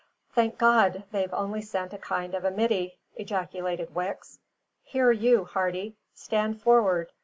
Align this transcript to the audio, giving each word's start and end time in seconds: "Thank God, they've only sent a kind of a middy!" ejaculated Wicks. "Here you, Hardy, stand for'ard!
"Thank 0.33 0.57
God, 0.57 1.03
they've 1.11 1.31
only 1.31 1.61
sent 1.61 1.93
a 1.93 1.99
kind 1.99 2.33
of 2.33 2.43
a 2.43 2.49
middy!" 2.49 2.97
ejaculated 3.17 3.93
Wicks. 3.93 4.39
"Here 4.81 5.11
you, 5.11 5.45
Hardy, 5.45 5.95
stand 6.15 6.59
for'ard! 6.63 7.11